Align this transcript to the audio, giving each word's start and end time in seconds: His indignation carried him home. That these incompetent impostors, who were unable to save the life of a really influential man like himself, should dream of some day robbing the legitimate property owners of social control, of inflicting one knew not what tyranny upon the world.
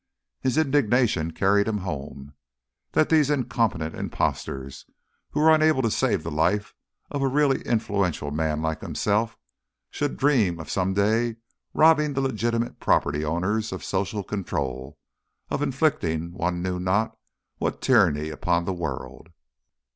His 0.39 0.57
indignation 0.57 1.29
carried 1.29 1.67
him 1.67 1.77
home. 1.77 2.33
That 2.93 3.09
these 3.09 3.29
incompetent 3.29 3.93
impostors, 3.93 4.87
who 5.29 5.41
were 5.41 5.53
unable 5.53 5.83
to 5.83 5.91
save 5.91 6.23
the 6.23 6.31
life 6.31 6.73
of 7.11 7.21
a 7.21 7.27
really 7.27 7.61
influential 7.67 8.31
man 8.31 8.63
like 8.63 8.81
himself, 8.81 9.37
should 9.91 10.17
dream 10.17 10.59
of 10.59 10.71
some 10.71 10.95
day 10.95 11.35
robbing 11.75 12.13
the 12.13 12.21
legitimate 12.21 12.79
property 12.79 13.23
owners 13.23 13.71
of 13.71 13.83
social 13.83 14.23
control, 14.23 14.97
of 15.51 15.61
inflicting 15.61 16.31
one 16.31 16.63
knew 16.63 16.79
not 16.79 17.15
what 17.59 17.79
tyranny 17.79 18.29
upon 18.31 18.65
the 18.65 18.73
world. 18.73 19.29